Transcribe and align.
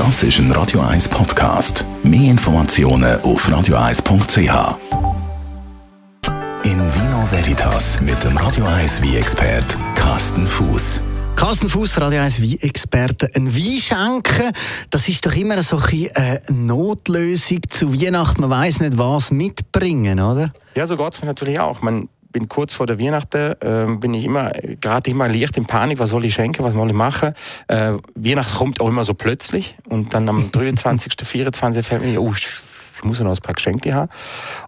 Das 0.00 0.22
ist 0.22 0.38
ein 0.38 0.50
Radio 0.52 0.80
1 0.80 1.10
Podcast. 1.10 1.84
Mehr 2.02 2.30
Informationen 2.30 3.20
auf 3.20 3.46
radio1.ch. 3.46 4.78
In 6.64 6.78
Vino 6.94 7.30
Veritas 7.30 8.00
mit 8.00 8.24
dem 8.24 8.34
Radio 8.38 8.64
1 8.64 9.02
wie 9.02 9.18
expert 9.18 9.76
Carsten 9.96 10.46
Fuß. 10.46 11.02
Carsten 11.36 11.68
Fuß, 11.68 12.00
Radio 12.00 12.22
1 12.22 12.40
Wein-Experte. 12.40 13.28
Ein 13.34 13.54
Wein 13.54 13.78
schenken, 13.78 14.52
das 14.88 15.06
ist 15.06 15.26
doch 15.26 15.36
immer 15.36 15.62
so 15.62 15.76
ein 15.76 16.08
eine 16.14 16.40
Notlösung 16.48 17.60
zu 17.68 17.92
Weihnachten. 17.92 18.40
Man 18.40 18.48
weiß 18.48 18.80
nicht, 18.80 18.96
was 18.96 19.30
mitbringen, 19.30 20.18
oder? 20.18 20.54
Ja, 20.76 20.86
so 20.86 20.96
geht 20.96 21.12
es 21.12 21.20
mir 21.20 21.26
natürlich 21.26 21.60
auch. 21.60 21.82
Man 21.82 22.08
bin 22.32 22.48
kurz 22.48 22.72
vor 22.72 22.86
der 22.86 22.98
Weihnachten, 22.98 23.54
äh, 23.60 23.96
bin 23.98 24.14
ich 24.14 24.24
immer, 24.24 24.50
gerade 24.80 25.10
immer 25.10 25.28
leicht 25.28 25.56
in 25.56 25.66
Panik, 25.66 25.98
was 25.98 26.10
soll 26.10 26.24
ich 26.24 26.34
schenken, 26.34 26.64
was 26.64 26.72
soll 26.72 26.88
ich 26.88 26.94
machen. 26.94 27.34
Äh, 27.68 27.94
Weihnachten 28.14 28.56
kommt 28.56 28.80
auch 28.80 28.88
immer 28.88 29.04
so 29.04 29.14
plötzlich 29.14 29.74
und 29.88 30.14
dann 30.14 30.28
am 30.28 30.50
23., 30.52 31.12
24. 31.22 31.86
fällt 31.86 32.04
mir, 32.04 32.20
oh, 32.20 32.32
ich 32.32 33.04
muss 33.04 33.18
ja 33.18 33.24
noch 33.24 33.34
ein 33.34 33.42
paar 33.42 33.54
Geschenke 33.54 33.94
haben. 33.94 34.10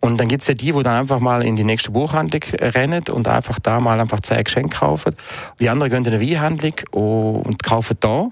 Und 0.00 0.18
dann 0.18 0.28
gibt 0.28 0.42
es 0.42 0.48
ja 0.48 0.54
die, 0.54 0.74
wo 0.74 0.82
dann 0.82 1.00
einfach 1.00 1.18
mal 1.18 1.42
in 1.42 1.56
die 1.56 1.64
nächste 1.64 1.90
Buchhandlung 1.90 2.42
rennen 2.60 3.04
und 3.10 3.26
einfach 3.26 3.58
da 3.58 3.80
mal 3.80 3.98
einfach 3.98 4.20
zwei 4.20 4.42
Geschenke 4.42 4.76
kaufen. 4.76 5.14
Die 5.60 5.68
anderen 5.68 5.90
gehen 5.90 6.04
in 6.04 6.12
eine 6.12 6.20
Weinhandlung 6.20 6.74
und 6.92 7.62
kaufen 7.62 7.96
da. 8.00 8.28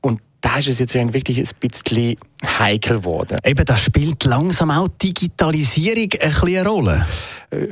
Und 0.00 0.20
da 0.40 0.58
ist 0.58 0.68
es 0.68 0.78
jetzt 0.78 0.94
wirklich 0.94 1.38
ein 1.38 1.48
bisschen 1.58 2.18
heikel 2.58 2.98
geworden. 2.98 3.38
Eben, 3.44 3.64
da 3.64 3.76
spielt 3.76 4.24
langsam 4.24 4.70
auch 4.70 4.88
Digitalisierung 5.02 6.10
eine 6.20 6.64
Rolle. 6.68 7.06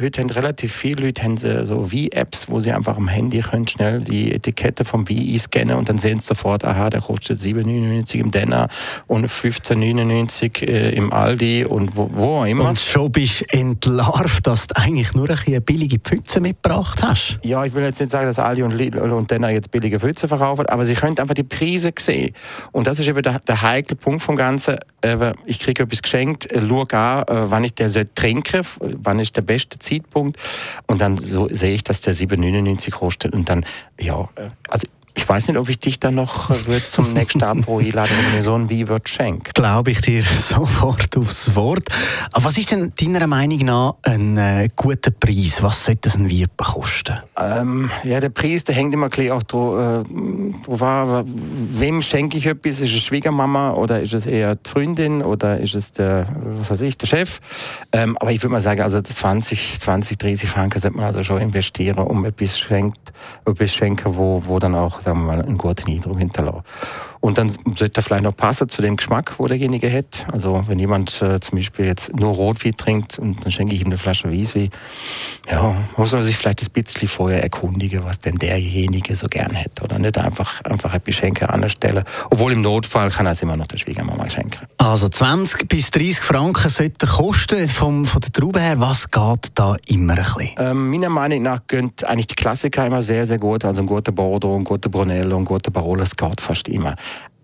Heute 0.00 0.20
haben 0.20 0.30
relativ 0.30 0.72
viele 0.72 1.06
Leute 1.06 1.22
haben 1.22 1.36
so 1.38 1.90
Wie-Apps, 1.90 2.48
wo 2.48 2.60
sie 2.60 2.72
einfach 2.72 2.96
am 2.96 3.08
Handy 3.08 3.40
können 3.40 3.66
schnell 3.66 4.00
die 4.00 4.32
Etikette 4.32 4.84
vom 4.84 5.08
Wie 5.08 5.38
scannen 5.38 5.76
und 5.76 5.88
dann 5.88 5.98
sehen 5.98 6.20
sie 6.20 6.26
sofort, 6.26 6.64
aha, 6.64 6.90
der 6.90 7.00
kostet 7.00 7.40
7,99 7.40 8.16
im 8.16 8.30
Denner 8.30 8.68
und 9.06 9.26
15,99 9.26 10.66
äh, 10.66 10.90
im 10.94 11.12
Aldi 11.12 11.64
und 11.64 11.96
wo, 11.96 12.10
wo 12.12 12.40
auch 12.40 12.44
immer. 12.44 12.68
Und 12.68 12.78
schon 12.78 13.10
bist 13.10 13.40
du 13.40 13.58
entlarvt, 13.58 14.46
dass 14.46 14.66
du 14.68 14.76
eigentlich 14.76 15.14
nur 15.14 15.28
eine 15.30 15.60
billige 15.60 15.98
Pfütze 15.98 16.40
mitgebracht 16.40 17.02
hast. 17.02 17.38
Ja, 17.42 17.64
ich 17.64 17.74
will 17.74 17.82
jetzt 17.82 18.00
nicht 18.00 18.10
sagen, 18.10 18.26
dass 18.26 18.38
Aldi 18.38 18.62
und 18.62 18.72
Lidl 18.72 18.98
und 18.98 19.30
Denner 19.30 19.50
jetzt 19.50 19.70
billige 19.70 20.00
Pfütze 20.00 20.28
verkaufen, 20.28 20.66
aber 20.66 20.84
sie 20.84 20.94
können 20.94 21.18
einfach 21.18 21.34
die 21.34 21.42
Preise 21.42 21.92
sehen. 21.98 22.34
Und 22.72 22.86
das 22.86 22.98
ist 22.98 23.08
eben 23.08 23.22
der, 23.22 23.40
der 23.40 23.62
heikle 23.62 23.96
Punkt 23.96 24.22
vom 24.22 24.36
Ganzen. 24.36 24.76
Äh, 25.02 25.34
ich 25.44 25.58
kriege 25.58 25.82
etwas 25.82 26.02
geschenkt, 26.02 26.50
äh, 26.50 26.66
schaue 26.66 26.90
an, 26.92 27.22
äh, 27.22 27.50
wann 27.50 27.64
ich 27.64 27.74
der 27.74 27.90
trinken 28.14 28.64
wann 28.80 29.18
ist 29.18 29.36
der 29.36 29.42
beste 29.42 29.78
Zeitpunkt. 29.78 30.40
Und 30.86 31.00
dann 31.00 31.18
so 31.18 31.48
sehe 31.50 31.74
ich, 31.74 31.84
dass 31.84 32.00
der 32.00 32.14
7,99 32.14 32.90
kostet. 32.90 33.34
Und 33.34 33.48
dann, 33.48 33.64
ja, 34.00 34.28
also 34.68 34.86
ich 34.86 35.01
weiß 35.32 35.48
nicht, 35.48 35.56
ob 35.56 35.66
ich 35.70 35.78
dich 35.78 35.98
dann 35.98 36.16
noch 36.16 36.50
äh, 36.50 36.84
zum 36.84 37.14
nächsten 37.14 37.42
Apro 37.42 37.78
einladen, 37.78 38.10
wenn 38.22 38.36
mir 38.36 38.42
so 38.42 38.54
ein 38.54 38.68
Wie 38.68 38.86
wird 38.86 39.08
schenken. 39.08 39.50
Glaube 39.54 39.92
ich 39.92 40.02
dir 40.02 40.22
sofort 40.38 41.16
aufs 41.16 41.56
Wort. 41.56 41.88
Aber 42.32 42.44
was 42.44 42.58
ist 42.58 42.70
denn 42.70 42.92
deiner 43.00 43.26
Meinung 43.26 43.60
nach 43.60 43.94
ein 44.02 44.36
äh, 44.36 44.68
guter 44.76 45.10
Preis? 45.10 45.62
Was 45.62 45.86
sollte 45.86 46.10
ein 46.18 46.28
Wie 46.28 46.44
kosten? 46.58 47.16
Ähm, 47.38 47.90
ja, 48.04 48.20
der 48.20 48.28
Preis, 48.28 48.64
der 48.64 48.74
hängt 48.74 48.92
immer 48.92 49.08
ein 49.10 49.32
auch 49.32 49.42
drauf, 49.42 49.78
äh, 49.78 50.84
an, 50.84 51.24
wem 51.24 52.02
schenke 52.02 52.36
ich 52.36 52.44
etwas? 52.44 52.80
Ist 52.80 52.92
es 52.92 53.02
Schwiegermama 53.02 53.72
oder 53.72 54.02
ist 54.02 54.12
es 54.12 54.26
eher 54.26 54.56
die 54.56 54.68
Freundin 54.68 55.22
oder 55.22 55.58
ist 55.58 55.74
es 55.74 55.92
der, 55.92 56.26
was 56.58 56.70
weiß 56.72 56.82
ich, 56.82 56.98
der 56.98 57.06
Chef? 57.06 57.40
Ähm, 57.92 58.18
aber 58.18 58.32
ich 58.32 58.42
würde 58.42 58.52
mal 58.52 58.60
sagen, 58.60 58.82
also 58.82 59.00
20, 59.00 59.80
20, 59.80 60.18
30 60.18 60.50
Franken 60.50 60.78
sollte 60.78 60.98
man 60.98 61.06
also 61.06 61.24
schon 61.24 61.40
investieren, 61.40 62.00
um 62.00 62.22
etwas 62.26 62.58
schenkt, 62.58 63.14
etwas 63.46 63.72
schenken, 63.72 64.14
wo, 64.16 64.42
wo 64.44 64.58
dann 64.58 64.74
auch 64.74 65.00
sagen 65.00 65.20
wir 65.20 65.21
mal, 65.22 65.42
einen 65.42 65.58
guten 65.58 65.90
Eindruck 65.90 66.18
hinterlassen. 66.18 66.62
Und 67.20 67.38
dann 67.38 67.50
sollte 67.50 68.00
er 68.00 68.02
vielleicht 68.02 68.24
noch 68.24 68.36
passen 68.36 68.68
zu 68.68 68.82
dem 68.82 68.96
Geschmack, 68.96 69.34
wo 69.38 69.46
derjenige 69.46 69.90
hat. 69.92 70.26
Also 70.32 70.64
wenn 70.66 70.80
jemand 70.80 71.22
äh, 71.22 71.38
zum 71.38 71.58
Beispiel 71.58 71.86
jetzt 71.86 72.14
nur 72.16 72.34
Rotwein 72.34 72.76
trinkt 72.76 73.18
und 73.18 73.44
dann 73.44 73.52
schenke 73.52 73.74
ich 73.74 73.80
ihm 73.80 73.86
eine 73.86 73.98
Flasche 73.98 74.32
Weißwein, 74.32 74.70
ja, 75.48 75.76
muss 75.96 76.12
man 76.12 76.24
sich 76.24 76.36
vielleicht 76.36 76.62
ein 76.62 76.72
bisschen 76.72 77.08
vorher 77.08 77.42
erkundigen, 77.42 78.02
was 78.02 78.18
denn 78.18 78.36
derjenige 78.36 79.14
so 79.14 79.28
gern 79.28 79.54
hätte. 79.54 79.84
Oder 79.84 80.00
nicht 80.00 80.18
einfach, 80.18 80.62
einfach 80.64 80.94
ein 80.94 81.00
Geschenk 81.04 81.42
anstellen. 81.42 82.02
Obwohl 82.30 82.52
im 82.52 82.60
Notfall 82.60 83.10
kann 83.10 83.26
er 83.26 83.32
es 83.32 83.42
immer 83.42 83.56
noch 83.56 83.68
der 83.68 83.78
Schwiegermama 83.78 84.28
schenken. 84.28 84.66
Also 84.82 85.08
20 85.08 85.68
bis 85.68 85.92
30 85.92 86.18
Franken 86.18 86.68
sollte 86.68 87.06
kosten. 87.06 87.68
Vom, 87.68 88.04
von 88.04 88.20
der 88.20 88.32
Traube 88.32 88.58
her, 88.58 88.80
was 88.80 89.08
geht 89.08 89.52
da 89.54 89.76
immer 89.86 90.14
ein 90.14 90.24
bisschen? 90.24 90.50
Ähm, 90.58 90.90
meiner 90.90 91.08
Meinung 91.08 91.42
nach 91.42 91.60
gehen 91.68 91.92
eigentlich 92.02 92.26
die 92.26 92.34
Klassiker 92.34 92.84
immer 92.84 93.00
sehr, 93.00 93.24
sehr 93.24 93.38
gut. 93.38 93.64
Also 93.64 93.82
ein 93.82 93.86
guter 93.86 94.10
Bordeaux, 94.10 94.56
ein 94.56 94.64
guter 94.64 94.88
Brunello, 94.88 95.36
ein 95.36 95.44
guter 95.44 95.70
Barolo, 95.70 96.00
das 96.00 96.16
geht 96.16 96.40
fast 96.40 96.66
immer. 96.66 96.96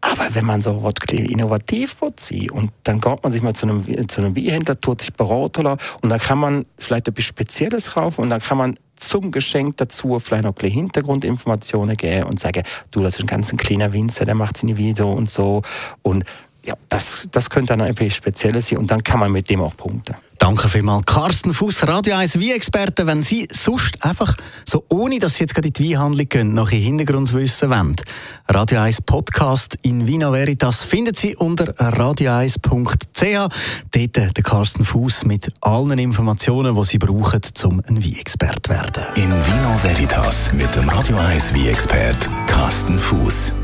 Aber 0.00 0.32
wenn 0.32 0.44
man 0.44 0.62
so 0.62 0.80
was 0.84 0.94
innovativ 1.10 1.96
will 2.02 2.50
und 2.52 2.70
dann 2.84 3.00
geht 3.00 3.24
man 3.24 3.32
sich 3.32 3.42
mal 3.42 3.52
zu 3.52 3.66
einem, 3.66 4.08
zu 4.08 4.20
einem 4.20 4.36
Weinhändler, 4.36 4.78
tut 4.78 5.00
sich 5.00 5.12
beraten 5.12 5.66
und 5.66 6.10
dann 6.10 6.20
kann 6.20 6.38
man 6.38 6.66
vielleicht 6.78 7.08
etwas 7.08 7.24
Spezielles 7.24 7.94
kaufen 7.94 8.20
und 8.20 8.30
dann 8.30 8.40
kann 8.40 8.58
man 8.58 8.76
zum 8.94 9.32
Geschenk 9.32 9.78
dazu 9.78 10.20
vielleicht 10.20 10.44
noch 10.44 10.54
ein 10.56 10.70
Hintergrundinformationen 10.70 11.96
geben 11.96 12.28
und 12.28 12.38
sagen, 12.38 12.62
du, 12.92 13.02
das 13.02 13.14
ist 13.14 13.22
ein 13.22 13.26
ganz 13.26 13.50
kleiner 13.56 13.92
Winzer, 13.92 14.24
der 14.24 14.36
macht 14.36 14.58
seine 14.58 14.76
Video 14.76 15.10
und 15.10 15.28
so 15.28 15.62
und 16.02 16.24
ja, 16.64 16.74
das, 16.88 17.28
das 17.30 17.50
könnte 17.50 17.76
dann 17.76 17.86
etwas 17.86 18.14
Spezielles 18.14 18.68
sein 18.68 18.78
und 18.78 18.90
dann 18.90 19.02
kann 19.02 19.20
man 19.20 19.30
mit 19.30 19.48
dem 19.50 19.60
auch 19.60 19.76
punkten. 19.76 20.16
Danke 20.38 20.68
vielmals. 20.68 21.06
Carsten 21.06 21.54
Fuß, 21.54 21.86
Radio 21.86 22.16
1 22.16 22.38
Wie-Experte. 22.38 23.06
Wenn 23.06 23.22
Sie 23.22 23.46
sonst 23.52 24.04
einfach 24.04 24.34
so, 24.66 24.84
ohne 24.88 25.18
dass 25.18 25.36
Sie 25.36 25.44
jetzt 25.44 25.54
gerade 25.54 25.68
in 25.68 25.72
die 25.72 25.92
Weinhandlung 25.92 26.28
gehen, 26.28 26.54
noch 26.54 26.70
Ihr 26.70 26.80
Hintergrundwissen 26.80 27.70
wollen, 27.70 27.96
Radio 28.48 28.80
1 28.80 29.02
Podcast 29.02 29.78
in 29.82 30.06
Vino 30.06 30.32
Veritas 30.32 30.84
finden 30.84 31.14
Sie 31.14 31.36
unter 31.36 31.72
radio1.ch. 31.74 33.54
Dort 33.90 34.16
der 34.16 34.42
Carsten 34.42 34.84
Fuß 34.84 35.24
mit 35.24 35.52
allen 35.60 35.98
Informationen, 35.98 36.74
die 36.74 36.84
Sie 36.84 36.98
brauchen, 36.98 37.40
um 37.64 37.82
ein 37.86 38.02
Wie-Experte 38.02 38.62
zu 38.62 38.70
werden. 38.70 39.04
In 39.14 39.30
Vino 39.30 39.78
Veritas 39.82 40.52
mit 40.52 40.74
dem 40.74 40.88
Radio 40.88 41.16
1 41.16 41.54
Wie-Experte 41.54 42.28
Carsten 42.48 42.98
Fuß. 42.98 43.63